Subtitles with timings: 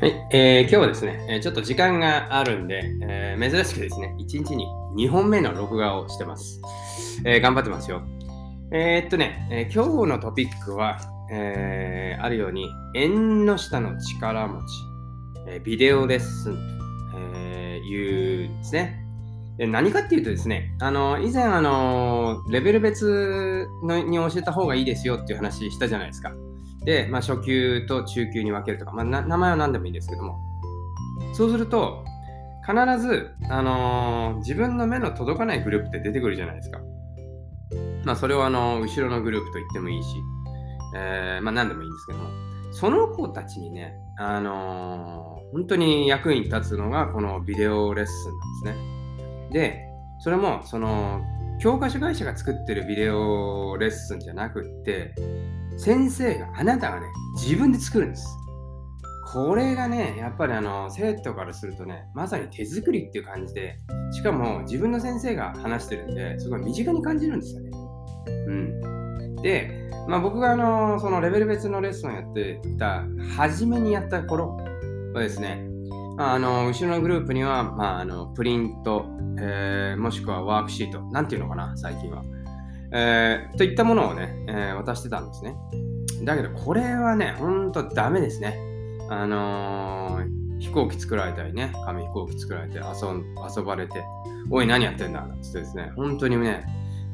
[0.00, 4.66] はい、えー、今日はですね、え、ちょっと時間があるんで、えー、珍しくですね、1日に
[4.96, 6.62] 2本目の録画をしてます。
[7.26, 8.00] えー、頑張ってますよ。
[8.72, 10.98] えー、っとね、えー、今日のトピックは、
[11.30, 14.72] えー、あるように、縁の下の力持ち、
[15.48, 16.54] えー、ビデオレッスン
[17.12, 17.16] と、
[17.86, 19.04] いうですね。
[19.60, 26.32] で何かっていうとですね、あの以前あの、レベル別のに教えた方がいいですよっていう話したじゃないですか。
[26.86, 30.38] で、まあ、初級と中級に分けるとか、まあ、名前は何でもいいんですけども、
[31.34, 32.02] そうすると、
[32.66, 36.80] 必ず、あのー、自分の目の届かないグループって出てくるじゃないですか。
[38.06, 40.08] まあ、それを、あのー、後ろのグループと言ってもいいし、
[40.96, 42.30] えー、まあ、何でもいいんですけども、
[42.72, 48.28] その子たちにね、あの本当に役に立つのが、このビデオレッス
[48.62, 48.99] ンなんですね。
[49.50, 49.86] で、
[50.20, 51.20] それも、その、
[51.60, 55.14] 教科書会社が作ってるビデオレッスンじゃなくって、
[55.76, 58.26] 先生が、あなたがね、自分で作るんです。
[59.32, 63.76] これがね、やっぱりあの、生徒からするとね、まさに手作りっていう感じで、
[64.10, 67.70] しかも自分の先生が話してるんで、すごい身近に感じるんですよね。
[68.48, 69.36] うん。
[69.36, 69.70] で、
[70.08, 73.04] まあ、僕があの、そのレベル別のレッスンをやってた、
[73.36, 74.56] 初めにやった頃
[75.14, 75.69] はですね、
[76.18, 79.06] あの、後ろのグループには、まあ、あの、プリント、
[79.38, 82.22] えー、もしくはワークシート、なんていうのかな、最近は。
[82.92, 85.54] えー、といったものをね、えー、渡してたんですね。
[86.24, 88.58] だけど、これはね、ほんとダメですね。
[89.08, 92.82] あのー、飛行機作られたりね、紙飛行機作られて遊
[93.56, 94.04] 遊ばれて、
[94.50, 95.22] おい、何やってんだ？
[95.26, 96.66] なんつってですね、本当にね、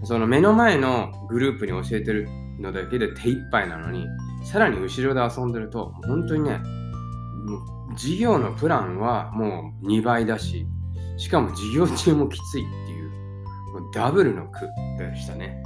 [0.02, 2.26] その目の前のグループに教えてる
[2.58, 4.06] のだけで手一杯なのに、
[4.44, 6.60] さらに後ろで遊んでると、本当にね、
[7.96, 10.66] もう授業のプランはもう2倍だし、
[11.16, 13.10] しかも授業中もきついっていう、
[13.72, 15.62] もうダブルの苦でしたね。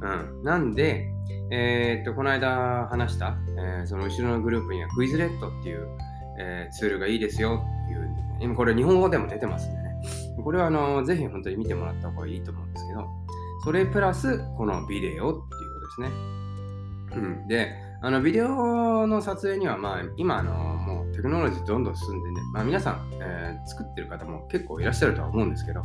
[0.00, 0.42] うん。
[0.42, 1.12] なんで、
[1.50, 5.86] えー、っと、この間話した、えー、その後ろのグループにはクイズレットっていう、
[6.40, 8.08] えー、ツールがいいですよっていう、
[8.40, 9.96] 今これ日本語でも出てますんでね。
[10.42, 13.06] これはあの、ぜひ本当に見てもらった方がいいと思うんですけど、
[13.64, 15.40] それプラス、このビデオっていうこ
[15.80, 16.08] とですね。
[17.16, 17.48] うん。
[17.48, 17.72] で、
[18.02, 20.65] あの、ビデオの撮影には、まあ、今、あの、
[21.16, 25.82] テクノロジーどんどん進んでね、まあ皆さん、えー、作ってる方も結構いらっしゃるとは思うんですけど、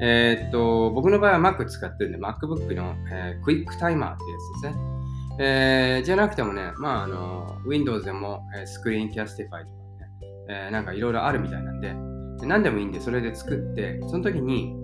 [0.00, 4.92] えー、っと、僕の場合は Mac 使ってるんで、MacBook の、えー、 QuickTime っていうやつですね。
[5.40, 10.10] えー、じゃなくてもね、まあ、あの、Windows でも、えー、 Screencastify とかね、
[10.48, 11.94] えー、なんかいろいろあるみたいなんで、
[12.40, 14.76] で何でもいいんで、それで作って、その時に、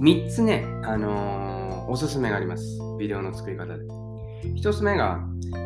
[0.00, 2.78] 3つね、あの、おすすめがあります。
[2.98, 4.01] ビデオの作り方で。
[4.42, 5.20] 1つ目が、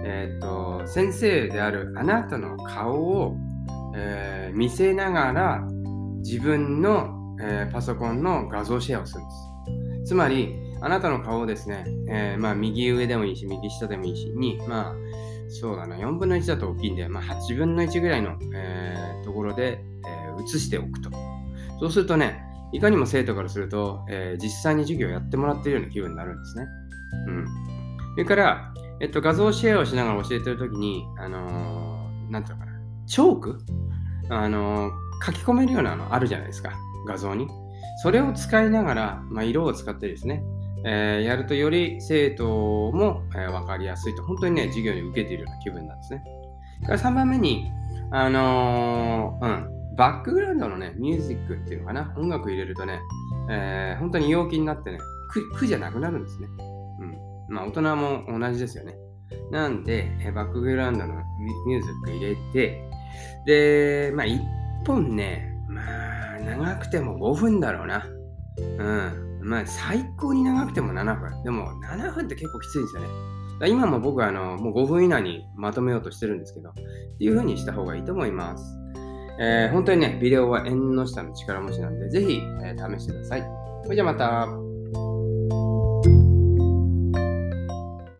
[0.04, 3.36] えー、っと、先生であるあなたの顔を、
[3.96, 5.68] えー、見せながら、
[6.22, 9.30] 自分のえー、パソコンの画像シェアをするんで
[10.04, 10.10] す。
[10.10, 14.94] つまり、あなたの顔をですね、えー、まあ、右上でもいいし、右下でもいいし、に、まあ、
[15.48, 21.10] そうだな、4分の1だと大きいんで、まあ、8分の1ぐらいの、えー、ところで、えー、しておくと。
[21.80, 26.66] そうするとね、いかにも生徒からすると、えー、実際に授業をやってもらっているような気分になるんですね。
[27.28, 27.46] うん。
[28.16, 33.58] それから、えっと、画像シェアをしながら教えてるときに、あのー、なんていうのかな、チョーク？
[34.30, 36.72] あのー、書き込めるようなのあるじゃないですか。
[37.06, 37.46] 画像に。
[38.02, 40.42] それを使いながら、まあ、色を使ってですね、
[40.86, 42.46] えー、やるとより生徒
[42.90, 46.24] も、えー、分かりやすいと、本当にね、授業に受けているような気分なんですね。
[46.86, 47.70] から3番目に、
[48.12, 52.98] あのー、うん、バックグラウンドのね、ミュージックっていうのかな、音楽入れるとね、
[53.50, 54.98] えー、本当に陽気になってね、
[55.28, 56.48] 苦苦じゃなくなるんですね。
[57.00, 57.25] うん。
[57.48, 58.94] まあ、大人も同じですよね。
[59.50, 61.14] なんで、バックグラウンドの
[61.66, 62.90] ミュージック入れて、
[63.46, 64.40] で、まあ、1
[64.86, 65.82] 本ね、ま
[66.36, 68.06] あ、長くても5分だろうな。
[68.58, 69.38] うん。
[69.42, 71.42] まあ、最高に長くても7分。
[71.44, 73.08] でも、7分って結構きついんですよね。
[73.64, 78.76] 今も僕はあのもう5分以内にまとめようとしてるんですけど、っていう風にした方がいいと思います。
[79.40, 83.42] えー、本当にね、ビデオは縁の下の力持ちなんで、ぜひ、えー、試してください。
[83.84, 84.65] それじゃあまた。